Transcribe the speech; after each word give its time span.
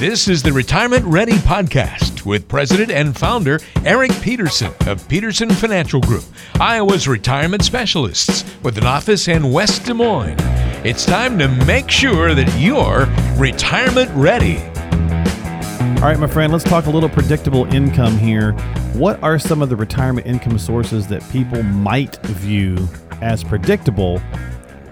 This 0.00 0.28
is 0.28 0.42
the 0.42 0.50
Retirement 0.50 1.04
Ready 1.04 1.34
Podcast 1.34 2.24
with 2.24 2.48
President 2.48 2.90
and 2.90 3.14
Founder 3.14 3.60
Eric 3.84 4.10
Peterson 4.22 4.72
of 4.86 5.06
Peterson 5.08 5.50
Financial 5.50 6.00
Group, 6.00 6.24
Iowa's 6.58 7.06
retirement 7.06 7.62
specialists 7.62 8.50
with 8.62 8.78
an 8.78 8.86
office 8.86 9.28
in 9.28 9.52
West 9.52 9.84
Des 9.84 9.92
Moines. 9.92 10.38
It's 10.86 11.04
time 11.04 11.38
to 11.38 11.48
make 11.66 11.90
sure 11.90 12.34
that 12.34 12.50
you're 12.58 13.08
retirement 13.38 14.10
ready. 14.14 14.56
All 16.00 16.08
right, 16.08 16.18
my 16.18 16.26
friend, 16.26 16.50
let's 16.50 16.64
talk 16.64 16.86
a 16.86 16.90
little 16.90 17.10
predictable 17.10 17.66
income 17.74 18.16
here. 18.16 18.52
What 18.94 19.22
are 19.22 19.38
some 19.38 19.60
of 19.60 19.68
the 19.68 19.76
retirement 19.76 20.26
income 20.26 20.58
sources 20.58 21.08
that 21.08 21.22
people 21.30 21.62
might 21.62 22.16
view 22.24 22.88
as 23.20 23.44
predictable 23.44 24.18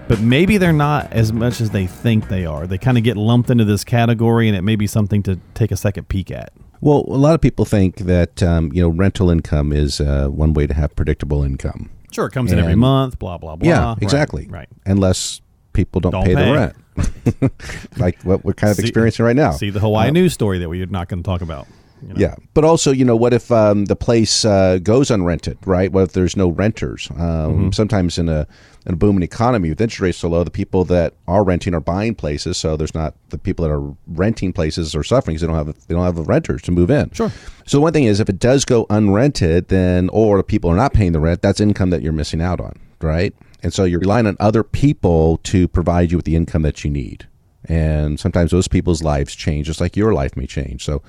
but 0.09 0.19
maybe 0.19 0.57
they're 0.57 0.73
not 0.73 1.13
as 1.13 1.31
much 1.31 1.61
as 1.61 1.69
they 1.69 1.85
think 1.85 2.29
they 2.29 2.43
are. 2.43 2.65
They 2.65 2.79
kind 2.79 2.97
of 2.97 3.03
get 3.03 3.15
lumped 3.15 3.51
into 3.51 3.63
this 3.63 3.83
category, 3.83 4.47
and 4.47 4.57
it 4.57 4.63
may 4.63 4.75
be 4.75 4.87
something 4.87 5.21
to 5.23 5.39
take 5.53 5.71
a 5.71 5.77
second 5.77 6.09
peek 6.09 6.31
at. 6.31 6.51
Well, 6.81 7.05
a 7.07 7.15
lot 7.15 7.35
of 7.35 7.41
people 7.41 7.63
think 7.63 7.97
that 7.97 8.41
um, 8.41 8.71
you 8.73 8.81
know 8.81 8.89
rental 8.89 9.29
income 9.29 9.71
is 9.71 10.01
uh, 10.01 10.27
one 10.27 10.53
way 10.53 10.65
to 10.65 10.73
have 10.73 10.95
predictable 10.95 11.43
income. 11.43 11.91
Sure, 12.11 12.25
it 12.25 12.31
comes 12.31 12.51
and, 12.51 12.59
in 12.59 12.65
every 12.65 12.75
month. 12.75 13.19
Blah 13.19 13.37
blah 13.37 13.55
blah. 13.55 13.69
Yeah, 13.69 13.95
exactly. 14.01 14.47
Right. 14.47 14.51
right. 14.51 14.69
Unless 14.87 15.41
people 15.73 16.01
don't, 16.01 16.11
don't 16.11 16.25
pay, 16.25 16.33
pay, 16.33 16.45
the 16.45 16.53
rent, 16.53 17.97
like 17.97 18.19
what 18.23 18.43
we're 18.43 18.53
kind 18.53 18.71
of 18.71 18.77
see, 18.77 18.83
experiencing 18.83 19.25
right 19.25 19.35
now. 19.35 19.51
See 19.51 19.69
the 19.69 19.79
Hawaii 19.79 20.07
uh, 20.07 20.11
news 20.11 20.33
story 20.33 20.57
that 20.57 20.69
we're 20.69 20.87
not 20.87 21.07
going 21.07 21.21
to 21.21 21.27
talk 21.27 21.41
about. 21.41 21.67
You 22.01 22.09
know? 22.09 22.15
Yeah, 22.17 22.35
but 22.53 22.63
also, 22.63 22.91
you 22.91 23.03
know, 23.05 23.15
what 23.15 23.33
if 23.33 23.51
um, 23.51 23.85
the 23.85 23.95
place 23.95 24.45
uh, 24.45 24.79
goes 24.81 25.09
unrented, 25.09 25.57
right? 25.65 25.91
What 25.91 26.03
if 26.03 26.13
there's 26.13 26.37
no 26.37 26.49
renters? 26.49 27.09
Um, 27.11 27.17
mm-hmm. 27.17 27.71
Sometimes 27.71 28.17
in 28.17 28.29
a 28.29 28.47
in 28.85 28.93
a 28.93 28.95
booming 28.95 29.23
economy 29.23 29.69
with 29.69 29.81
interest 29.81 29.99
rates 29.99 30.17
so 30.19 30.29
low, 30.29 30.43
the 30.43 30.51
people 30.51 30.85
that 30.85 31.13
are 31.27 31.43
renting 31.43 31.73
are 31.73 31.81
buying 31.81 32.15
places, 32.15 32.57
so 32.57 32.77
there's 32.77 32.95
not 32.95 33.15
the 33.29 33.37
people 33.37 33.67
that 33.67 33.73
are 33.73 33.93
renting 34.07 34.53
places 34.53 34.95
are 34.95 35.03
suffering 35.03 35.35
because 35.35 35.41
they 35.41 35.47
don't 35.47 35.67
have 35.67 35.87
they 35.87 35.95
don't 35.95 36.05
have 36.05 36.27
renters 36.27 36.61
to 36.63 36.71
move 36.71 36.89
in. 36.89 37.11
Sure. 37.11 37.31
So 37.65 37.79
one 37.79 37.93
thing 37.93 38.05
is, 38.05 38.19
if 38.19 38.29
it 38.29 38.39
does 38.39 38.65
go 38.65 38.85
unrented, 38.87 39.67
then 39.67 40.09
or 40.09 40.37
the 40.37 40.43
people 40.43 40.69
are 40.71 40.75
not 40.75 40.93
paying 40.93 41.11
the 41.11 41.19
rent, 41.19 41.41
that's 41.41 41.59
income 41.59 41.89
that 41.89 42.01
you're 42.01 42.13
missing 42.13 42.41
out 42.41 42.59
on, 42.61 42.79
right? 43.01 43.33
And 43.61 43.73
so 43.73 43.83
you're 43.83 43.99
relying 43.99 44.25
on 44.25 44.37
other 44.39 44.63
people 44.63 45.37
to 45.43 45.67
provide 45.67 46.11
you 46.11 46.17
with 46.17 46.25
the 46.25 46.35
income 46.35 46.61
that 46.61 46.83
you 46.83 46.89
need. 46.89 47.27
And 47.65 48.19
sometimes 48.19 48.51
those 48.51 48.67
people's 48.69 49.03
lives 49.03 49.35
change, 49.35 49.67
just 49.67 49.81
like 49.81 49.97
your 49.97 50.13
life 50.13 50.37
may 50.37 50.47
change. 50.47 50.85
So 50.85 51.01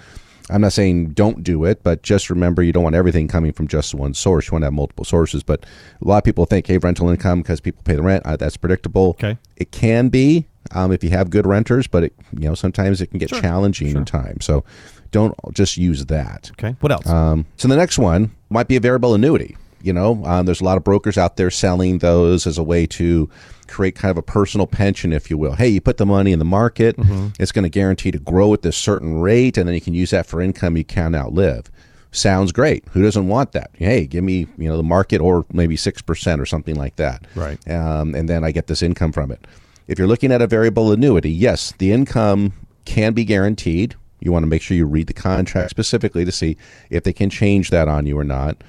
I'm 0.51 0.61
not 0.61 0.73
saying 0.73 1.11
don't 1.11 1.43
do 1.43 1.65
it, 1.65 1.83
but 1.83 2.03
just 2.03 2.31
remember 2.31 2.63
you 2.63 2.73
don't 2.73 2.85
want 2.85 2.97
everything 2.97 3.29
coming 3.29 3.53
from 3.53 3.69
just 3.69 3.95
one 3.95 4.15
source. 4.15 4.49
You 4.49 4.53
want 4.53 4.63
to 4.63 4.67
have 4.67 4.73
multiple 4.73 5.05
sources. 5.05 5.43
But 5.43 5.65
a 6.01 6.09
lot 6.09 6.19
of 6.19 6.25
people 6.25 6.45
think, 6.45 6.67
hey, 6.67 6.79
rental 6.79 7.09
income 7.09 7.43
because 7.43 7.61
people 7.61 7.83
pay 7.85 7.95
the 7.95 8.03
rent, 8.03 8.25
uh, 8.27 8.37
that's 8.37 8.57
predictable. 8.57 9.11
Okay. 9.11 9.39
It 9.57 9.71
can 9.71 10.09
be 10.09 10.47
um, 10.73 10.93
if 10.93 11.03
you 11.03 11.11
have 11.11 11.31
good 11.31 11.47
renters, 11.47 11.87
but 11.87 12.05
it, 12.05 12.15
you 12.33 12.49
know 12.49 12.55
sometimes 12.55 13.01
it 13.01 13.09
can 13.09 13.19
get 13.19 13.31
sure. 13.31 13.41
challenging 13.41 13.91
sure. 13.91 13.99
in 13.99 14.05
time. 14.05 14.41
So 14.41 14.65
don't 15.11 15.35
just 15.53 15.77
use 15.77 16.07
that. 16.07 16.51
Okay. 16.53 16.77
What 16.81 16.93
else? 16.93 17.07
Um, 17.07 17.47
so 17.57 17.69
the 17.69 17.77
next 17.77 17.99
one 17.99 18.33
might 18.49 18.69
be 18.69 18.77
a 18.77 18.81
variable 18.81 19.15
annuity. 19.15 19.57
You 19.83 19.93
know, 19.93 20.25
um, 20.25 20.47
there's 20.47 20.61
a 20.61 20.65
lot 20.65 20.77
of 20.77 20.85
brokers 20.85 21.17
out 21.17 21.37
there 21.37 21.51
selling 21.51 21.99
those 21.99 22.47
as 22.47 22.59
a 22.59 22.63
way 22.63 22.87
to 22.87 23.29
create 23.69 23.95
kind 23.95 24.11
of 24.11 24.19
a 24.19 24.23
personal 24.23 24.67
pension, 24.67 25.13
if 25.13 25.31
you 25.31 25.39
will. 25.39 25.55
Hey, 25.55 25.69
you 25.69 25.81
put 25.81 25.97
the 25.97 26.07
money 26.07 26.33
in 26.33 26.39
the 26.39 26.45
market, 26.45 26.97
mm-hmm. 26.97 27.29
it's 27.39 27.53
going 27.53 27.63
to 27.63 27.69
guarantee 27.69 28.11
to 28.11 28.19
grow 28.19 28.53
at 28.53 28.63
this 28.63 28.77
certain 28.77 29.21
rate, 29.21 29.57
and 29.57 29.69
then 29.69 29.75
you 29.75 29.81
can 29.81 29.95
use 29.95 30.11
that 30.11 30.27
for 30.27 30.41
income 30.41 30.77
you 30.77 30.85
can 30.85 31.15
outlive. 31.15 31.71
Sounds 32.13 32.51
great. 32.51 32.85
Who 32.91 33.03
doesn't 33.03 33.29
want 33.29 33.53
that? 33.53 33.71
Hey, 33.75 34.07
give 34.07 34.25
me 34.25 34.49
you 34.59 34.69
know 34.69 34.77
the 34.77 34.83
market 34.83 35.21
or 35.21 35.47
maybe 35.53 35.77
six 35.77 36.03
percent 36.03 36.41
or 36.41 36.47
something 36.47 36.75
like 36.75 36.97
that. 36.97 37.25
Right. 37.37 37.59
Um, 37.71 38.15
and 38.15 38.29
then 38.29 38.43
I 38.43 38.51
get 38.51 38.67
this 38.67 38.83
income 38.83 39.13
from 39.13 39.31
it. 39.31 39.47
If 39.87 39.99
you're 39.99 40.09
looking 40.09 40.33
at 40.33 40.43
a 40.43 40.47
variable 40.47 40.93
annuity, 40.93 41.31
yes, 41.31 41.73
the 41.79 41.93
income 41.93 42.53
can 42.85 43.13
be 43.13 43.25
guaranteed. 43.25 43.95
You 44.21 44.33
want 44.33 44.43
to 44.43 44.49
make 44.49 44.61
sure 44.61 44.77
you 44.77 44.87
read 44.87 45.07
the 45.07 45.15
contract 45.15 45.71
specifically 45.71 46.25
to 46.25 46.33
see 46.33 46.57
if 46.91 47.05
they 47.05 47.13
can 47.13 47.31
change 47.31 47.71
that 47.71 47.89
on 47.89 48.07
you 48.07 48.19
or 48.19 48.25
not. 48.25 48.63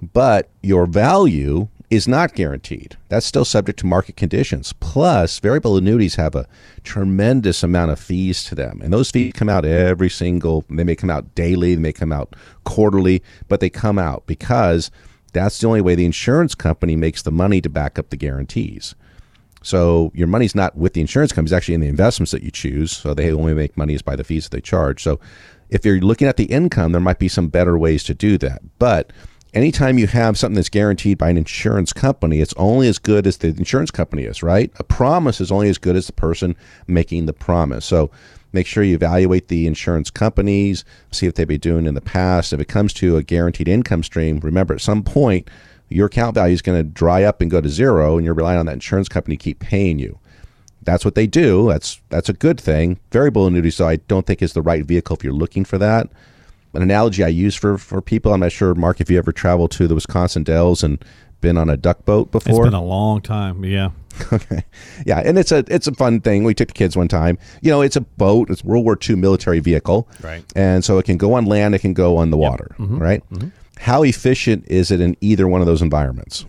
But 0.00 0.50
your 0.62 0.86
value 0.86 1.68
is 1.90 2.06
not 2.06 2.34
guaranteed. 2.34 2.96
That's 3.08 3.26
still 3.26 3.44
subject 3.44 3.80
to 3.80 3.86
market 3.86 4.16
conditions. 4.16 4.72
Plus, 4.74 5.40
variable 5.40 5.76
annuities 5.76 6.14
have 6.14 6.36
a 6.36 6.46
tremendous 6.84 7.64
amount 7.64 7.90
of 7.90 7.98
fees 7.98 8.44
to 8.44 8.54
them. 8.54 8.80
And 8.80 8.92
those 8.92 9.10
fees 9.10 9.32
come 9.34 9.48
out 9.48 9.64
every 9.64 10.08
single, 10.08 10.64
they 10.70 10.84
may 10.84 10.94
come 10.94 11.10
out 11.10 11.34
daily, 11.34 11.74
they 11.74 11.80
may 11.80 11.92
come 11.92 12.12
out 12.12 12.36
quarterly, 12.64 13.22
but 13.48 13.58
they 13.58 13.70
come 13.70 13.98
out 13.98 14.24
because 14.26 14.92
that's 15.32 15.58
the 15.58 15.66
only 15.66 15.80
way 15.80 15.96
the 15.96 16.04
insurance 16.04 16.54
company 16.54 16.94
makes 16.94 17.22
the 17.22 17.32
money 17.32 17.60
to 17.60 17.68
back 17.68 17.98
up 17.98 18.10
the 18.10 18.16
guarantees. 18.16 18.94
So 19.62 20.12
your 20.14 20.28
money's 20.28 20.54
not 20.54 20.76
with 20.76 20.94
the 20.94 21.00
insurance 21.00 21.32
company, 21.32 21.54
it's 21.54 21.56
actually 21.56 21.74
in 21.74 21.80
the 21.80 21.88
investments 21.88 22.30
that 22.30 22.42
you 22.42 22.52
choose. 22.52 22.92
So 22.92 23.14
they 23.14 23.32
only 23.32 23.52
make 23.52 23.76
money 23.76 23.94
is 23.94 24.02
by 24.02 24.14
the 24.14 24.24
fees 24.24 24.44
that 24.44 24.56
they 24.56 24.60
charge. 24.60 25.02
So 25.02 25.18
if 25.68 25.84
you're 25.84 26.00
looking 26.00 26.28
at 26.28 26.36
the 26.36 26.44
income, 26.44 26.92
there 26.92 27.00
might 27.00 27.18
be 27.18 27.28
some 27.28 27.48
better 27.48 27.76
ways 27.76 28.04
to 28.04 28.14
do 28.14 28.38
that. 28.38 28.62
But 28.78 29.12
anytime 29.54 29.98
you 29.98 30.06
have 30.06 30.38
something 30.38 30.54
that's 30.54 30.68
guaranteed 30.68 31.18
by 31.18 31.30
an 31.30 31.36
insurance 31.36 31.92
company, 31.92 32.40
it's 32.40 32.54
only 32.56 32.88
as 32.88 32.98
good 32.98 33.26
as 33.26 33.38
the 33.38 33.48
insurance 33.48 33.90
company 33.90 34.24
is, 34.24 34.42
right? 34.42 34.70
A 34.78 34.84
promise 34.84 35.40
is 35.40 35.50
only 35.50 35.68
as 35.68 35.78
good 35.78 35.96
as 35.96 36.06
the 36.06 36.12
person 36.12 36.56
making 36.86 37.26
the 37.26 37.32
promise. 37.32 37.84
So 37.84 38.10
make 38.52 38.66
sure 38.66 38.82
you 38.82 38.94
evaluate 38.94 39.48
the 39.48 39.66
insurance 39.66 40.10
companies, 40.10 40.84
see 41.10 41.26
what 41.26 41.34
they've 41.34 41.48
been 41.48 41.60
doing 41.60 41.86
in 41.86 41.94
the 41.94 42.00
past. 42.00 42.52
If 42.52 42.60
it 42.60 42.68
comes 42.68 42.92
to 42.94 43.16
a 43.16 43.22
guaranteed 43.22 43.68
income 43.68 44.02
stream, 44.02 44.40
remember 44.40 44.74
at 44.74 44.80
some 44.80 45.02
point 45.02 45.48
your 45.88 46.06
account 46.06 46.34
value 46.34 46.54
is 46.54 46.62
going 46.62 46.78
to 46.78 46.88
dry 46.88 47.24
up 47.24 47.40
and 47.40 47.50
go 47.50 47.60
to 47.60 47.68
zero, 47.68 48.16
and 48.16 48.24
you're 48.24 48.34
relying 48.34 48.60
on 48.60 48.66
that 48.66 48.74
insurance 48.74 49.08
company 49.08 49.36
to 49.36 49.42
keep 49.42 49.58
paying 49.58 49.98
you. 49.98 50.18
That's 50.82 51.04
what 51.04 51.16
they 51.16 51.26
do. 51.26 51.68
That's 51.68 52.00
that's 52.08 52.28
a 52.28 52.32
good 52.32 52.60
thing. 52.60 52.98
Variable 53.10 53.46
annuity, 53.46 53.70
so 53.70 53.86
I 53.86 53.96
don't 53.96 54.24
think 54.24 54.40
is 54.40 54.52
the 54.54 54.62
right 54.62 54.84
vehicle 54.84 55.16
if 55.16 55.24
you're 55.24 55.32
looking 55.32 55.64
for 55.64 55.78
that 55.78 56.08
an 56.74 56.82
analogy 56.82 57.24
I 57.24 57.28
use 57.28 57.54
for, 57.54 57.78
for 57.78 58.00
people. 58.00 58.32
I'm 58.32 58.40
not 58.40 58.52
sure, 58.52 58.74
Mark, 58.74 59.00
if 59.00 59.10
you 59.10 59.18
ever 59.18 59.32
traveled 59.32 59.70
to 59.72 59.88
the 59.88 59.94
Wisconsin 59.94 60.44
Dells 60.44 60.82
and 60.82 61.04
been 61.40 61.56
on 61.56 61.70
a 61.70 61.76
duck 61.76 62.04
boat 62.04 62.30
before. 62.30 62.64
It's 62.64 62.70
been 62.70 62.74
a 62.74 62.84
long 62.84 63.20
time. 63.20 63.64
Yeah. 63.64 63.90
Okay. 64.32 64.64
Yeah, 65.06 65.20
and 65.20 65.38
it's 65.38 65.50
a 65.50 65.64
it's 65.68 65.86
a 65.86 65.94
fun 65.94 66.20
thing. 66.20 66.44
We 66.44 66.52
took 66.52 66.68
the 66.68 66.74
kids 66.74 66.94
one 66.94 67.08
time. 67.08 67.38
You 67.62 67.70
know, 67.70 67.80
it's 67.80 67.96
a 67.96 68.02
boat. 68.02 68.50
It's 68.50 68.62
World 68.62 68.84
War 68.84 68.98
II 69.08 69.16
military 69.16 69.60
vehicle. 69.60 70.06
Right. 70.20 70.44
And 70.54 70.84
so 70.84 70.98
it 70.98 71.04
can 71.04 71.16
go 71.16 71.32
on 71.34 71.46
land. 71.46 71.74
It 71.74 71.78
can 71.78 71.94
go 71.94 72.18
on 72.18 72.30
the 72.30 72.36
yep. 72.36 72.50
water. 72.50 72.76
Mm-hmm. 72.78 72.98
Right. 72.98 73.30
Mm-hmm. 73.30 73.48
How 73.78 74.02
efficient 74.02 74.66
is 74.68 74.90
it 74.90 75.00
in 75.00 75.16
either 75.22 75.48
one 75.48 75.62
of 75.62 75.66
those 75.66 75.80
environments? 75.80 76.44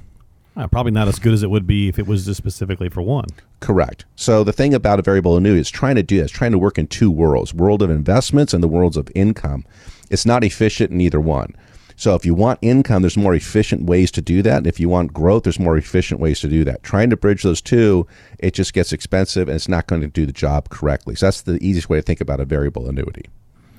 Uh, 0.57 0.67
probably 0.67 0.91
not 0.91 1.07
as 1.07 1.17
good 1.17 1.33
as 1.33 1.43
it 1.43 1.49
would 1.49 1.65
be 1.65 1.87
if 1.87 1.97
it 1.97 2.07
was 2.07 2.25
just 2.25 2.37
specifically 2.37 2.89
for 2.89 3.01
one. 3.01 3.27
Correct. 3.61 4.05
So 4.15 4.43
the 4.43 4.51
thing 4.51 4.73
about 4.73 4.99
a 4.99 5.03
variable 5.03 5.37
annuity 5.37 5.61
is 5.61 5.69
trying 5.69 5.95
to 5.95 6.03
do 6.03 6.21
is 6.21 6.31
trying 6.31 6.51
to 6.51 6.57
work 6.57 6.77
in 6.77 6.87
two 6.87 7.09
worlds: 7.09 7.53
world 7.53 7.81
of 7.81 7.89
investments 7.89 8.53
and 8.53 8.61
the 8.61 8.67
worlds 8.67 8.97
of 8.97 9.09
income. 9.15 9.65
It's 10.09 10.25
not 10.25 10.43
efficient 10.43 10.91
in 10.91 10.99
either 10.99 11.21
one. 11.21 11.55
So 11.95 12.15
if 12.15 12.25
you 12.25 12.33
want 12.33 12.57
income, 12.63 13.03
there's 13.03 13.15
more 13.15 13.35
efficient 13.35 13.83
ways 13.83 14.09
to 14.11 14.21
do 14.21 14.41
that. 14.41 14.57
And 14.57 14.67
if 14.67 14.79
you 14.79 14.89
want 14.89 15.13
growth, 15.13 15.43
there's 15.43 15.59
more 15.59 15.77
efficient 15.77 16.19
ways 16.19 16.39
to 16.39 16.47
do 16.47 16.63
that. 16.63 16.81
Trying 16.81 17.11
to 17.11 17.15
bridge 17.15 17.43
those 17.43 17.61
two, 17.61 18.07
it 18.39 18.55
just 18.55 18.73
gets 18.73 18.91
expensive 18.91 19.47
and 19.47 19.55
it's 19.55 19.67
not 19.67 19.85
going 19.85 20.01
to 20.01 20.07
do 20.07 20.25
the 20.25 20.31
job 20.31 20.69
correctly. 20.69 21.13
So 21.13 21.27
that's 21.27 21.41
the 21.41 21.63
easiest 21.63 21.89
way 21.89 21.99
to 21.99 22.01
think 22.01 22.19
about 22.19 22.39
a 22.39 22.45
variable 22.45 22.89
annuity. 22.89 23.25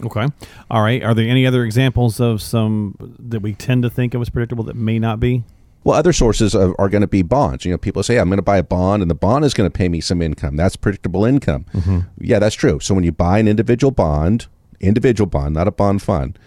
Okay. 0.05 0.29
All 0.71 0.83
right. 0.83 1.03
Are 1.03 1.15
there 1.15 1.29
any 1.29 1.45
other 1.47 1.65
examples 1.65 2.21
of 2.21 2.41
some 2.41 2.95
that 3.19 3.41
we 3.41 3.55
tend 3.55 3.83
to 3.83 3.91
think 3.91 4.15
of 4.15 4.23
as 4.23 4.31
predictable 4.31 4.63
that 4.65 4.77
may 4.77 5.01
not 5.01 5.19
be? 5.19 5.43
Well, 5.85 5.97
other 5.97 6.13
sources 6.13 6.55
are, 6.55 6.75
are 6.81 6.89
going 6.89 7.03
to 7.03 7.09
be 7.09 7.23
bonds. 7.23 7.65
You 7.65 7.73
know, 7.73 7.79
people 7.79 8.03
say, 8.03 8.19
I'm 8.19 8.29
going 8.29 8.39
to 8.39 8.43
buy 8.43 8.59
a 8.59 8.63
bond 8.63 9.03
and 9.03 9.11
the 9.11 9.17
bond 9.17 9.45
is 9.45 9.55
going 9.55 9.71
to 9.71 9.77
pay 9.77 9.89
me 9.89 10.01
some 10.01 10.23
income. 10.23 10.57
That's 10.57 10.77
predictable 10.77 11.25
income. 11.25 11.67
Mm-hmm. 11.73 12.01
Yeah, 12.19 12.39
that's 12.39 12.55
true. 12.55 12.81
So 12.81 12.95
when 12.95 13.05
you 13.05 13.13
buy 13.13 13.39
an 13.39 13.49
individual 13.49 13.91
bond, 13.91 14.47
individual 14.81 15.27
bond, 15.29 15.55
not 15.55 15.69
a 15.69 15.73
bond 15.73 16.03
fund. 16.03 16.39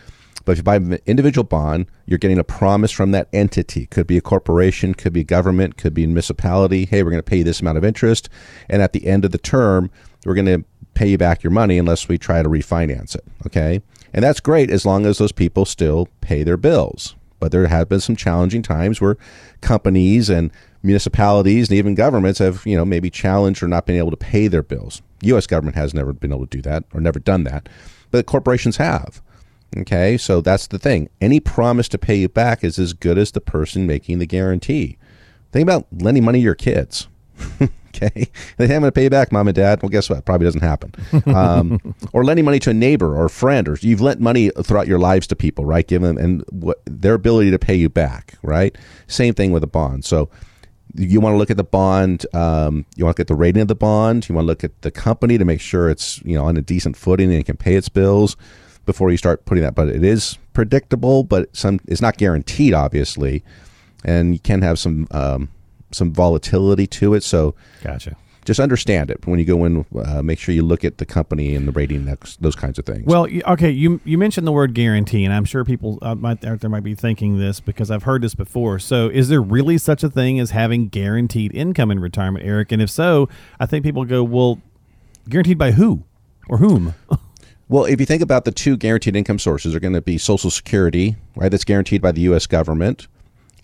But 0.46 0.54
if 0.54 0.58
you 0.60 0.64
buy 0.64 0.76
an 0.76 1.00
individual 1.08 1.44
bond, 1.44 1.88
you're 2.06 2.20
getting 2.20 2.38
a 2.38 2.44
promise 2.44 2.92
from 2.92 3.12
that 3.12 3.28
entity. 3.34 3.88
Could 3.88 4.06
be 4.06 4.18
a 4.18 4.22
corporation, 4.22 4.94
could 4.94 5.12
be 5.12 5.24
government, 5.24 5.76
could 5.76 5.94
be 5.94 6.04
a 6.04 6.08
municipality. 6.08 6.86
Hey, 6.86 7.02
we're 7.02 7.10
going 7.10 7.24
to 7.24 7.24
pay 7.24 7.38
you 7.38 7.44
this 7.44 7.62
amount 7.62 7.80
of 7.80 7.84
interest. 7.84 8.30
And 8.70 8.82
at 8.82 8.94
the 8.94 9.08
end 9.08 9.26
of 9.26 9.32
the 9.32 9.40
term, 9.40 9.90
we're 10.24 10.36
going 10.36 10.46
to 10.46 10.64
pay 10.94 11.08
you 11.08 11.18
back 11.18 11.44
your 11.44 11.52
money 11.52 11.78
unless 11.78 12.08
we 12.08 12.18
try 12.18 12.44
to 12.44 12.50
refinance 12.50 13.16
it. 13.16 13.26
Okay. 13.46 13.82
And 14.14 14.24
that's 14.24 14.40
great 14.40 14.70
as 14.70 14.86
long 14.86 15.06
as 15.06 15.18
those 15.18 15.32
people 15.32 15.66
still 15.66 16.08
pay 16.22 16.44
their 16.44 16.58
bills. 16.58 17.16
But 17.40 17.52
there 17.52 17.68
have 17.68 17.90
been 17.90 18.00
some 18.00 18.16
challenging 18.16 18.62
times 18.62 19.02
where 19.02 19.18
companies 19.62 20.30
and 20.30 20.52
municipalities 20.84 21.70
and 21.70 21.78
even 21.78 21.96
governments 21.96 22.40
have, 22.40 22.66
you 22.66 22.78
know, 22.78 22.86
maybe 22.86 23.10
challenged 23.10 23.62
or 23.62 23.68
not 23.68 23.86
been 23.86 23.98
able 23.98 24.12
to 24.12 24.18
pay 24.18 24.48
their 24.48 24.64
bills 24.64 25.02
U.S. 25.26 25.48
government 25.48 25.76
has 25.76 25.94
never 25.94 26.14
been 26.14 26.32
able 26.32 26.46
to 26.46 26.58
do 26.58 26.62
that 26.64 26.84
or 26.94 27.02
never 27.02 27.20
done 27.20 27.44
that, 27.44 27.68
but 28.12 28.26
corporations 28.26 28.78
have. 28.78 29.22
Okay, 29.78 30.18
so 30.18 30.42
that's 30.42 30.68
the 30.68 30.80
thing. 30.80 31.10
Any 31.20 31.40
promise 31.40 31.90
to 31.90 31.98
pay 31.98 32.16
you 32.16 32.30
back 32.30 32.64
is 32.64 32.80
as 32.80 32.94
good 32.94 33.18
as 33.18 33.32
the 33.32 33.42
person 33.42 33.86
making 33.86 34.20
the 34.20 34.26
guarantee. 34.26 34.98
Think 35.52 35.64
about 35.64 35.88
lending 35.92 36.24
money 36.24 36.40
to 36.40 36.44
your 36.44 36.56
kids. 36.56 37.08
okay, 37.96 38.30
they 38.58 38.68
say, 38.68 38.76
I'm 38.76 38.82
going 38.82 38.90
to 38.90 38.92
pay 38.92 39.04
you 39.04 39.10
back, 39.10 39.32
mom 39.32 39.48
and 39.48 39.56
dad. 39.56 39.82
Well, 39.82 39.90
guess 39.90 40.10
what? 40.10 40.26
Probably 40.26 40.46
doesn't 40.46 40.62
happen. 40.62 40.94
Um, 41.28 41.96
or 42.14 42.24
lending 42.24 42.46
money 42.46 42.60
to 42.60 42.70
a 42.70 42.74
neighbor 42.74 43.16
or 43.16 43.26
a 43.26 43.30
friend, 43.30 43.68
or 43.68 43.78
you've 43.82 44.02
lent 44.02 44.20
money 44.20 44.50
throughout 44.64 44.88
your 44.88 45.00
lives 45.00 45.28
to 45.28 45.36
people, 45.36 45.66
right? 45.66 45.88
Give 45.88 46.02
them 46.02 46.18
and 46.18 46.44
what 46.50 46.82
their 46.86 47.14
ability 47.14 47.52
to 47.52 47.60
pay 47.60 47.76
you 47.76 47.90
back, 47.90 48.38
right? 48.42 48.78
Same 49.08 49.34
thing 49.34 49.52
with 49.52 49.64
a 49.64 49.68
bond. 49.68 50.06
So 50.06 50.30
you 50.96 51.20
want 51.20 51.34
to 51.34 51.38
look 51.38 51.52
at 51.52 51.58
the 51.58 51.64
bond. 51.64 52.26
Um, 52.34 52.86
you 52.96 53.06
want 53.06 53.16
to 53.16 53.20
look 53.20 53.20
at 53.20 53.28
the 53.28 53.36
rating 53.36 53.62
of 53.62 53.68
the 53.68 53.76
bond. 53.76 54.28
You 54.30 54.36
want 54.36 54.46
to 54.46 54.48
look 54.48 54.64
at 54.64 54.82
the 54.82 54.92
company 54.92 55.38
to 55.38 55.46
make 55.46 55.62
sure 55.62 55.90
it's 55.90 56.22
you 56.24 56.36
know 56.36 56.46
on 56.46 56.58
a 56.58 56.62
decent 56.62 56.98
footing 56.98 57.30
and 57.30 57.40
it 57.40 57.46
can 57.46 57.58
pay 57.58 57.76
its 57.76 57.90
bills 57.90 58.38
before 58.86 59.12
you 59.12 59.18
start 59.18 59.46
putting 59.46 59.64
that. 59.64 59.76
But 59.76 59.90
it 59.90 60.04
is 60.04 60.38
predictable, 60.54 61.24
but 61.24 61.56
some 61.56 61.80
it's 61.88 62.02
not 62.02 62.18
guaranteed, 62.18 62.74
obviously, 62.74 63.44
and 64.04 64.34
you 64.34 64.40
can 64.40 64.62
have 64.62 64.80
some 64.80 65.08
um, 65.12 65.50
some 65.96 66.14
volatility 66.14 66.88
to 66.88 67.14
it. 67.14 67.24
So 67.24 67.56
Gotcha. 67.84 68.16
just 68.44 68.60
understand 68.60 69.10
it 69.10 69.26
when 69.26 69.40
you 69.40 69.46
go 69.46 69.66
in. 69.66 69.86
Uh, 69.96 70.22
make 70.22 70.38
sure 70.40 70.54
you 70.54 70.62
look 70.62 70.84
at 70.84 70.98
the 70.98 71.06
company 71.06 71.56
and 71.56 71.68
the 71.68 71.72
rating, 71.72 72.06
those, 72.06 72.38
those 72.40 72.56
kinds 72.56 72.78
of 72.78 72.86
things. 72.86 73.06
Well, 73.06 73.28
okay, 73.48 73.72
you 73.72 74.02
you 74.04 74.18
mentioned 74.18 74.46
the 74.46 74.52
word 74.52 74.74
guarantee, 74.74 75.26
and 75.26 75.34
I'm 75.34 75.46
sure 75.46 75.66
people 75.66 76.00
uh, 76.02 76.16
might, 76.16 76.44
out 76.46 76.60
there 76.60 76.70
might 76.70 76.84
be 76.84 76.96
thinking 76.96 77.40
this 77.40 77.60
because 77.60 77.90
I've 77.90 78.04
heard 78.04 78.22
this 78.22 78.36
before. 78.36 78.80
So, 78.80 79.08
is 79.08 79.30
there 79.30 79.42
really 79.42 79.78
such 79.78 80.04
a 80.04 80.10
thing 80.10 80.40
as 80.40 80.52
having 80.52 80.90
guaranteed 80.90 81.56
income 81.56 81.92
in 81.92 82.00
retirement, 82.00 82.46
Eric? 82.46 82.72
And 82.72 82.82
if 82.82 82.90
so, 82.90 83.30
I 83.60 83.66
think 83.66 83.84
people 83.84 84.06
go, 84.06 84.24
well, 84.24 84.62
guaranteed 85.30 85.58
by 85.58 85.72
who 85.72 86.04
or 86.48 86.58
whom? 86.58 86.94
Well, 87.68 87.86
if 87.86 88.00
you 88.00 88.06
think 88.06 88.22
about 88.22 88.46
the 88.46 88.52
two 88.52 88.78
guaranteed 88.78 89.16
income 89.16 89.40
sources, 89.40 89.74
are 89.74 89.80
going 89.80 89.94
to 89.94 90.02
be 90.02 90.20
Social 90.20 90.52
Security, 90.52 91.16
right? 91.36 91.50
That's 91.50 91.64
guaranteed 91.64 92.02
by 92.02 92.12
the 92.12 92.22
U.S. 92.22 92.46
government, 92.46 93.08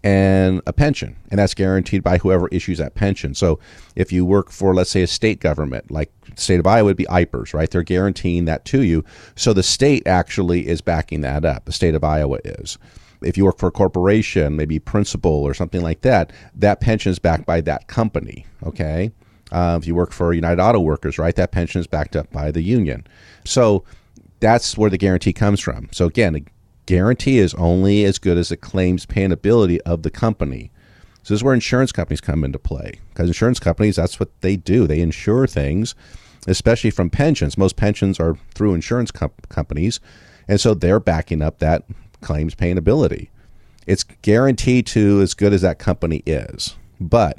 and 0.03 0.61
a 0.65 0.73
pension, 0.73 1.15
and 1.29 1.39
that's 1.39 1.53
guaranteed 1.53 2.03
by 2.03 2.17
whoever 2.17 2.47
issues 2.47 2.79
that 2.79 2.95
pension. 2.95 3.35
So, 3.35 3.59
if 3.95 4.11
you 4.11 4.25
work 4.25 4.49
for, 4.49 4.73
let's 4.73 4.89
say, 4.89 5.03
a 5.03 5.07
state 5.07 5.39
government, 5.39 5.91
like 5.91 6.11
state 6.35 6.59
of 6.59 6.67
Iowa 6.67 6.85
would 6.85 6.97
be 6.97 7.05
IPERS, 7.05 7.53
right? 7.53 7.69
They're 7.69 7.83
guaranteeing 7.83 8.45
that 8.45 8.65
to 8.65 8.83
you. 8.83 9.03
So 9.35 9.53
the 9.53 9.63
state 9.63 10.07
actually 10.07 10.67
is 10.67 10.81
backing 10.81 11.21
that 11.21 11.45
up. 11.45 11.65
The 11.65 11.71
state 11.71 11.95
of 11.95 12.03
Iowa 12.03 12.39
is. 12.43 12.77
If 13.21 13.37
you 13.37 13.45
work 13.45 13.59
for 13.59 13.67
a 13.67 13.71
corporation, 13.71 14.55
maybe 14.55 14.79
principal 14.79 15.31
or 15.31 15.53
something 15.53 15.81
like 15.81 16.01
that, 16.01 16.33
that 16.55 16.81
pension 16.81 17.11
is 17.11 17.19
backed 17.19 17.45
by 17.45 17.61
that 17.61 17.87
company. 17.87 18.45
Okay. 18.63 19.11
Uh, 19.51 19.77
if 19.79 19.85
you 19.85 19.93
work 19.93 20.11
for 20.11 20.33
United 20.33 20.61
Auto 20.61 20.79
Workers, 20.79 21.19
right, 21.19 21.35
that 21.35 21.51
pension 21.51 21.81
is 21.81 21.87
backed 21.87 22.15
up 22.15 22.31
by 22.31 22.51
the 22.51 22.61
union. 22.61 23.05
So 23.45 23.83
that's 24.39 24.77
where 24.77 24.89
the 24.89 24.97
guarantee 24.97 25.33
comes 25.33 25.59
from. 25.59 25.89
So 25.91 26.05
again, 26.05 26.45
guarantee 26.85 27.39
is 27.39 27.53
only 27.55 28.03
as 28.03 28.17
good 28.17 28.37
as 28.37 28.49
the 28.49 28.57
claims 28.57 29.05
paying 29.05 29.31
ability 29.31 29.81
of 29.81 30.03
the 30.03 30.11
company. 30.11 30.71
So 31.23 31.33
this 31.33 31.39
is 31.39 31.43
where 31.43 31.53
insurance 31.53 31.91
companies 31.91 32.21
come 32.21 32.43
into 32.43 32.59
play 32.59 32.99
because 33.09 33.29
insurance 33.29 33.59
companies, 33.59 33.95
that's 33.95 34.19
what 34.19 34.29
they 34.41 34.55
do. 34.55 34.87
They 34.87 35.01
insure 35.01 35.45
things, 35.47 35.93
especially 36.47 36.89
from 36.89 37.09
pensions. 37.09 37.57
Most 37.57 37.75
pensions 37.75 38.19
are 38.19 38.37
through 38.55 38.73
insurance 38.73 39.11
comp- 39.11 39.47
companies, 39.49 39.99
and 40.47 40.59
so 40.59 40.73
they're 40.73 40.99
backing 40.99 41.41
up 41.41 41.59
that 41.59 41.83
claims 42.21 42.55
paying 42.55 42.77
ability. 42.77 43.29
It's 43.85 44.03
guaranteed 44.03 44.87
to 44.87 45.21
as 45.21 45.33
good 45.33 45.53
as 45.53 45.61
that 45.61 45.79
company 45.79 46.23
is, 46.25 46.75
but 46.99 47.37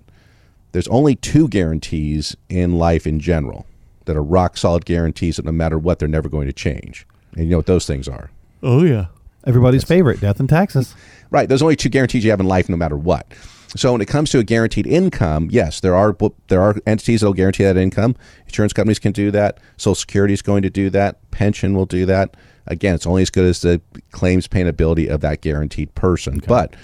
there's 0.72 0.88
only 0.88 1.14
two 1.14 1.48
guarantees 1.48 2.36
in 2.48 2.78
life 2.78 3.06
in 3.06 3.20
general 3.20 3.66
that 4.06 4.16
are 4.16 4.22
rock 4.22 4.56
solid 4.56 4.84
guarantees 4.84 5.36
that 5.36 5.44
no 5.44 5.52
matter 5.52 5.78
what, 5.78 5.98
they're 5.98 6.08
never 6.08 6.28
going 6.28 6.46
to 6.46 6.52
change. 6.52 7.06
And 7.34 7.44
you 7.44 7.50
know 7.50 7.58
what 7.58 7.66
those 7.66 7.86
things 7.86 8.08
are? 8.08 8.30
Oh 8.62 8.82
yeah, 8.84 9.06
everybody's 9.46 9.84
favorite, 9.84 10.20
death 10.20 10.40
and 10.40 10.48
taxes. 10.48 10.94
Right. 11.30 11.48
There's 11.48 11.62
only 11.62 11.76
two 11.76 11.88
guarantees 11.88 12.24
you 12.24 12.30
have 12.30 12.40
in 12.40 12.46
life, 12.46 12.68
no 12.68 12.76
matter 12.76 12.96
what. 12.96 13.32
So 13.74 13.92
when 13.92 14.02
it 14.02 14.08
comes 14.08 14.30
to 14.30 14.38
a 14.38 14.44
guaranteed 14.44 14.86
income, 14.86 15.48
yes, 15.50 15.80
there 15.80 15.94
are 15.94 16.14
there 16.48 16.60
are 16.60 16.76
entities 16.86 17.20
that 17.20 17.26
will 17.26 17.32
guarantee 17.32 17.64
that 17.64 17.76
income. 17.76 18.16
Insurance 18.46 18.74
companies 18.74 18.98
can 18.98 19.12
do 19.12 19.30
that. 19.30 19.58
Social 19.78 19.94
Security 19.94 20.34
is 20.34 20.42
going 20.42 20.62
to 20.62 20.70
do 20.70 20.90
that. 20.90 21.30
Pension 21.30 21.74
will 21.74 21.86
do 21.86 22.04
that. 22.06 22.36
Again, 22.66 22.94
it's 22.94 23.06
only 23.06 23.22
as 23.22 23.30
good 23.30 23.46
as 23.46 23.62
the 23.62 23.80
claims 24.10 24.46
paying 24.46 24.68
ability 24.68 25.08
of 25.08 25.20
that 25.22 25.40
guaranteed 25.40 25.94
person. 25.94 26.40
But 26.46 26.76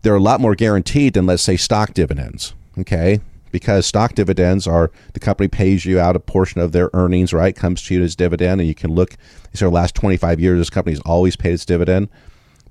they're 0.00 0.16
a 0.16 0.20
lot 0.20 0.40
more 0.40 0.54
guaranteed 0.54 1.14
than, 1.14 1.26
let's 1.26 1.42
say, 1.42 1.56
stock 1.56 1.92
dividends. 1.92 2.54
Okay. 2.78 3.20
Because 3.52 3.86
stock 3.86 4.14
dividends 4.14 4.66
are 4.66 4.90
the 5.12 5.20
company 5.20 5.46
pays 5.46 5.84
you 5.84 6.00
out 6.00 6.16
a 6.16 6.20
portion 6.20 6.60
of 6.60 6.72
their 6.72 6.90
earnings, 6.94 7.32
right? 7.32 7.54
Comes 7.54 7.82
to 7.82 7.94
you 7.94 8.02
as 8.02 8.16
dividend, 8.16 8.60
and 8.60 8.66
you 8.66 8.74
can 8.74 8.92
look. 8.92 9.16
These 9.52 9.62
are 9.62 9.66
the 9.66 9.70
last 9.70 9.94
25 9.94 10.40
years, 10.40 10.58
this 10.58 10.70
company's 10.70 11.00
always 11.00 11.36
paid 11.36 11.52
its 11.52 11.64
dividend. 11.64 12.08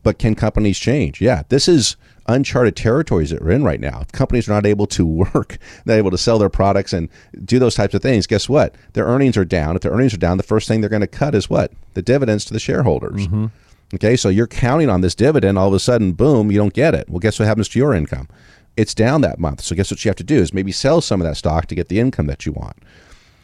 But 0.03 0.17
can 0.17 0.35
companies 0.35 0.79
change? 0.79 1.21
Yeah, 1.21 1.43
this 1.49 1.67
is 1.67 1.95
uncharted 2.27 2.75
territories 2.75 3.29
that 3.29 3.41
we're 3.41 3.51
in 3.51 3.63
right 3.63 3.79
now. 3.79 4.01
If 4.01 4.11
companies 4.11 4.47
are 4.49 4.53
not 4.53 4.65
able 4.65 4.87
to 4.87 5.05
work, 5.33 5.57
they're 5.85 5.95
not 5.95 5.99
able 5.99 6.11
to 6.11 6.17
sell 6.17 6.39
their 6.39 6.49
products 6.49 6.93
and 6.93 7.09
do 7.45 7.59
those 7.59 7.75
types 7.75 7.93
of 7.93 8.01
things, 8.01 8.27
guess 8.27 8.49
what? 8.49 8.75
Their 8.93 9.05
earnings 9.05 9.37
are 9.37 9.45
down. 9.45 9.75
If 9.75 9.83
their 9.83 9.91
earnings 9.91 10.13
are 10.13 10.17
down, 10.17 10.37
the 10.37 10.43
first 10.43 10.67
thing 10.67 10.81
they're 10.81 10.89
going 10.89 11.01
to 11.01 11.07
cut 11.07 11.35
is 11.35 11.49
what? 11.49 11.71
The 11.93 12.01
dividends 12.01 12.45
to 12.45 12.53
the 12.53 12.59
shareholders. 12.59 13.27
Mm-hmm. 13.27 13.47
Okay, 13.93 14.15
so 14.15 14.29
you're 14.29 14.47
counting 14.47 14.89
on 14.89 15.01
this 15.01 15.15
dividend. 15.15 15.57
All 15.57 15.67
of 15.67 15.73
a 15.73 15.79
sudden, 15.79 16.13
boom, 16.13 16.49
you 16.49 16.57
don't 16.57 16.73
get 16.73 16.95
it. 16.95 17.09
Well, 17.09 17.19
guess 17.19 17.39
what 17.39 17.47
happens 17.47 17.67
to 17.69 17.79
your 17.79 17.93
income? 17.93 18.29
It's 18.77 18.93
down 18.93 19.21
that 19.21 19.39
month. 19.39 19.61
So 19.61 19.75
guess 19.75 19.91
what 19.91 20.03
you 20.03 20.09
have 20.09 20.15
to 20.17 20.23
do 20.23 20.37
is 20.37 20.53
maybe 20.53 20.71
sell 20.71 21.01
some 21.01 21.21
of 21.21 21.27
that 21.27 21.37
stock 21.37 21.67
to 21.67 21.75
get 21.75 21.89
the 21.89 21.99
income 21.99 22.27
that 22.27 22.45
you 22.45 22.51
want. 22.51 22.77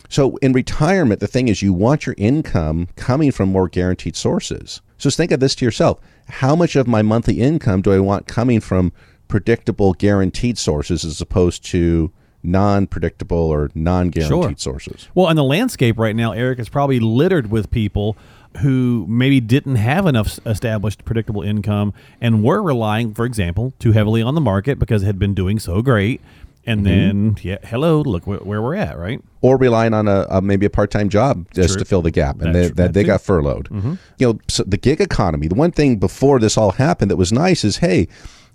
So 0.09 0.37
in 0.37 0.53
retirement, 0.53 1.19
the 1.19 1.27
thing 1.27 1.47
is 1.47 1.61
you 1.61 1.73
want 1.73 2.05
your 2.05 2.15
income 2.17 2.87
coming 2.95 3.31
from 3.31 3.49
more 3.49 3.67
guaranteed 3.67 4.15
sources. 4.15 4.81
So 4.97 5.09
think 5.09 5.31
of 5.31 5.39
this 5.39 5.55
to 5.55 5.65
yourself. 5.65 5.99
How 6.29 6.55
much 6.55 6.75
of 6.75 6.87
my 6.87 7.01
monthly 7.01 7.41
income 7.41 7.81
do 7.81 7.91
I 7.91 7.99
want 7.99 8.27
coming 8.27 8.61
from 8.61 8.93
predictable 9.27 9.93
guaranteed 9.93 10.57
sources 10.57 11.03
as 11.03 11.19
opposed 11.19 11.65
to 11.65 12.11
non-predictable 12.47 13.37
or 13.37 13.69
non-guaranteed 13.75 14.27
Sure. 14.27 14.53
sources? 14.57 15.07
Well, 15.13 15.27
and 15.27 15.37
the 15.37 15.43
landscape 15.43 15.99
right 15.99 16.15
now, 16.15 16.31
Eric, 16.31 16.59
is 16.59 16.69
probably 16.69 16.99
littered 16.99 17.51
with 17.51 17.69
people 17.71 18.17
who 18.61 19.05
maybe 19.07 19.39
didn't 19.39 19.75
have 19.75 20.07
enough 20.07 20.39
established 20.45 21.05
predictable 21.05 21.43
income 21.43 21.93
and 22.19 22.43
were 22.43 22.61
relying, 22.61 23.13
for 23.13 23.25
example, 23.25 23.73
too 23.77 23.91
heavily 23.91 24.21
on 24.21 24.33
the 24.35 24.41
market 24.41 24.79
because 24.79 25.03
it 25.03 25.05
had 25.05 25.19
been 25.19 25.33
doing 25.35 25.59
so 25.59 25.81
great. 25.81 26.21
And 26.65 26.85
then, 26.85 27.37
yeah, 27.43 27.59
hello, 27.63 28.01
look 28.01 28.23
wh- 28.23 28.45
where 28.45 28.61
we're 28.61 28.75
at, 28.75 28.97
right? 28.97 29.21
or 29.41 29.55
relying 29.57 29.93
on 29.93 30.07
a, 30.09 30.25
a 30.29 30.41
maybe 30.41 30.65
a 30.65 30.69
part-time 30.69 31.07
job 31.07 31.47
just 31.53 31.75
True. 31.75 31.79
to 31.79 31.85
fill 31.85 32.01
the 32.01 32.11
gap 32.11 32.41
and 32.41 32.53
That 32.55 32.61
they, 32.61 32.67
that 32.69 32.93
they 32.93 33.03
too. 33.03 33.07
got 33.07 33.21
furloughed 33.21 33.69
you 33.71 34.27
know 34.27 34.39
so 34.49 34.63
the 34.63 34.75
gig 34.77 34.99
economy 34.99 35.47
the 35.47 35.53
one 35.55 35.71
thing 35.71 35.97
before 35.97 36.39
this 36.39 36.57
all 36.57 36.71
happened 36.71 37.11
that 37.11 37.15
was 37.17 37.31
nice 37.31 37.63
is 37.63 37.77
hey 37.77 38.07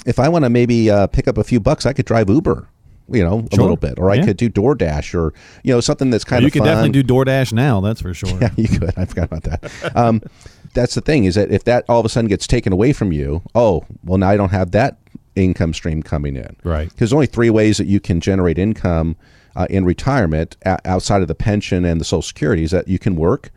if 0.04 0.18
i 0.18 0.28
want 0.28 0.44
to 0.44 0.50
maybe 0.50 0.90
uh, 0.90 1.06
pick 1.06 1.28
up 1.28 1.38
a 1.38 1.44
few 1.44 1.60
bucks 1.60 1.86
i 1.86 1.92
could 1.92 2.04
drive 2.04 2.28
uber 2.28 2.66
you 3.10 3.22
know 3.22 3.46
a 3.52 3.56
little 3.56 3.76
bit 3.76 3.98
or 3.98 4.10
i 4.10 4.24
could 4.24 4.36
do 4.36 4.48
doordash 4.48 5.14
or 5.14 5.34
you 5.64 5.72
know 5.74 5.80
something 5.80 6.10
that's 6.10 6.24
kind 6.24 6.42
you 6.42 6.46
of 6.48 6.54
you 6.54 6.60
could 6.60 6.66
fun. 6.66 6.76
definitely 6.76 7.02
do 7.02 7.14
DoorDash 7.14 7.52
now, 7.52 7.80
that's 7.80 8.00
for 8.00 8.14
sure. 8.14 8.38
yeah 8.40 8.50
you 8.56 8.68
could 8.68 8.92
i 8.96 9.04
forgot 9.04 9.24
about 9.24 9.42
that 9.42 9.96
um, 9.96 10.22
that's 10.74 10.94
the 10.94 11.00
thing 11.00 11.24
is 11.24 11.34
that 11.34 11.50
if 11.50 11.64
that 11.64 11.84
all 11.88 11.98
of 12.00 12.06
a 12.06 12.08
sudden 12.08 12.28
gets 12.28 12.46
taken 12.46 12.72
away 12.72 12.92
from 12.92 13.12
you 13.12 13.42
oh 13.54 13.84
well 14.04 14.18
now 14.18 14.28
i 14.28 14.36
don't 14.36 14.50
have 14.50 14.70
that 14.70 14.98
income 15.34 15.72
stream 15.74 16.02
coming 16.02 16.36
in 16.36 16.56
Right. 16.62 16.84
because 16.88 16.98
there's 16.98 17.12
only 17.12 17.26
three 17.26 17.50
ways 17.50 17.78
that 17.78 17.86
you 17.86 18.00
can 18.00 18.20
generate 18.20 18.58
income 18.58 19.16
uh, 19.56 19.66
in 19.68 19.84
retirement 19.84 20.56
o- 20.64 20.76
outside 20.84 21.22
of 21.22 21.28
the 21.28 21.34
pension 21.34 21.84
and 21.84 22.00
the 22.00 22.04
social 22.04 22.22
security 22.22 22.62
is 22.62 22.70
that 22.70 22.86
you 22.88 22.98
can 22.98 23.16
work 23.16 23.50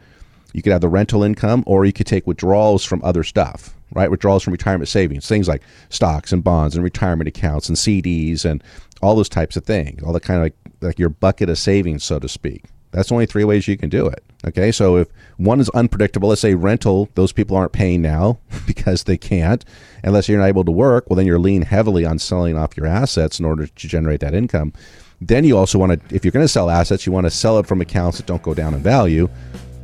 you 0.53 0.61
could 0.61 0.71
have 0.71 0.81
the 0.81 0.87
rental 0.89 1.21
income 1.23 1.63
or 1.67 1.85
you 1.85 1.91
could 1.93 2.07
take 2.07 2.25
withdrawals 2.25 2.83
from 2.85 3.01
other 3.03 3.23
stuff 3.23 3.75
right 3.91 4.09
withdrawals 4.09 4.41
from 4.43 4.51
retirement 4.51 4.87
savings 4.89 5.27
things 5.27 5.47
like 5.49 5.61
stocks 5.89 6.31
and 6.31 6.43
bonds 6.43 6.75
and 6.75 6.83
retirement 6.83 7.27
accounts 7.27 7.67
and 7.69 7.77
cds 7.77 8.43
and 8.45 8.63
all 9.05 9.15
those 9.15 9.29
types 9.29 9.55
of 9.55 9.63
things 9.63 10.03
all 10.03 10.13
the 10.13 10.19
kind 10.19 10.37
of 10.37 10.43
like, 10.43 10.55
like 10.81 10.99
your 10.99 11.09
bucket 11.09 11.49
of 11.49 11.57
savings 11.57 12.03
so 12.03 12.19
to 12.19 12.27
speak. 12.27 12.65
That's 12.91 13.11
only 13.11 13.25
three 13.25 13.43
ways 13.43 13.67
you 13.67 13.77
can 13.77 13.89
do 13.89 14.07
it 14.07 14.23
okay? 14.45 14.71
So 14.71 14.97
if 14.97 15.07
one 15.37 15.59
is 15.59 15.69
unpredictable 15.69 16.29
let's 16.29 16.41
say 16.41 16.53
rental 16.55 17.09
those 17.15 17.31
people 17.31 17.57
aren't 17.57 17.71
paying 17.71 18.01
now 18.01 18.39
because 18.67 19.03
they 19.03 19.17
can't. 19.17 19.65
Unless 20.03 20.29
you're 20.29 20.39
not 20.39 20.45
able 20.45 20.65
to 20.65 20.71
work 20.71 21.09
well 21.09 21.17
then 21.17 21.25
you're 21.25 21.39
leaning 21.39 21.63
heavily 21.63 22.05
on 22.05 22.19
selling 22.19 22.57
off 22.57 22.77
your 22.77 22.85
assets 22.85 23.39
in 23.39 23.45
order 23.45 23.67
to 23.67 23.87
generate 23.87 24.19
that 24.21 24.33
income. 24.33 24.73
Then 25.21 25.43
you 25.43 25.57
also 25.57 25.79
want 25.79 26.09
to 26.09 26.15
if 26.15 26.23
you're 26.23 26.31
going 26.31 26.43
to 26.43 26.49
sell 26.51 26.69
assets 26.69 27.05
you 27.05 27.11
want 27.11 27.25
to 27.25 27.31
sell 27.31 27.57
it 27.59 27.67
from 27.67 27.81
accounts 27.81 28.17
that 28.17 28.25
don't 28.25 28.43
go 28.43 28.53
down 28.53 28.73
in 28.73 28.81
value. 28.81 29.29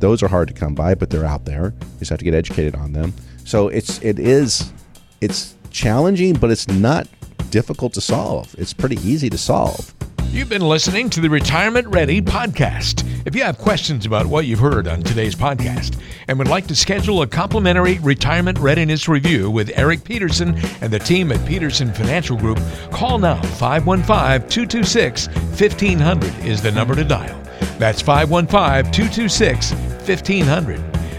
Those 0.00 0.22
are 0.22 0.28
hard 0.28 0.48
to 0.48 0.54
come 0.54 0.74
by 0.74 0.94
but 0.94 1.10
they're 1.10 1.24
out 1.24 1.44
there. 1.44 1.74
You 1.80 1.98
just 1.98 2.10
have 2.10 2.18
to 2.18 2.24
get 2.24 2.34
educated 2.34 2.74
on 2.74 2.92
them. 2.92 3.12
So 3.44 3.68
it's 3.68 4.00
it 4.02 4.18
is 4.18 4.72
it's 5.20 5.56
challenging 5.70 6.34
but 6.34 6.50
it's 6.50 6.68
not 6.68 7.08
difficult 7.52 7.92
to 7.92 8.00
solve 8.00 8.54
it's 8.58 8.72
pretty 8.72 8.96
easy 9.08 9.30
to 9.30 9.38
solve 9.38 9.94
You've 10.32 10.48
been 10.48 10.66
listening 10.66 11.10
to 11.10 11.20
the 11.20 11.28
Retirement 11.28 11.86
Ready 11.88 12.22
podcast. 12.22 13.06
If 13.26 13.36
you 13.36 13.42
have 13.42 13.58
questions 13.58 14.06
about 14.06 14.24
what 14.24 14.46
you've 14.46 14.60
heard 14.60 14.88
on 14.88 15.02
today's 15.02 15.34
podcast 15.34 16.00
and 16.26 16.38
would 16.38 16.48
like 16.48 16.66
to 16.68 16.74
schedule 16.74 17.20
a 17.20 17.26
complimentary 17.26 17.98
retirement 17.98 18.58
readiness 18.58 19.10
review 19.10 19.50
with 19.50 19.70
Eric 19.74 20.04
Peterson 20.04 20.54
and 20.80 20.90
the 20.90 20.98
team 20.98 21.32
at 21.32 21.46
Peterson 21.46 21.92
Financial 21.92 22.38
Group, 22.38 22.58
call 22.90 23.18
now 23.18 23.42
515 23.42 24.48
226 24.48 25.28
1500 25.28 26.46
is 26.46 26.62
the 26.62 26.72
number 26.72 26.94
to 26.94 27.04
dial. 27.04 27.38
That's 27.78 28.00
515 28.00 28.90
226 28.90 29.72
1500. 30.08 30.91